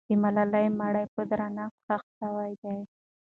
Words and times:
د 0.07 0.11
ملالۍ 0.23 0.67
مړی 0.79 1.05
په 1.15 1.21
درنښت 1.31 1.75
ښخ 1.85 2.03
سوی 2.19 2.51
دی. 2.61 2.77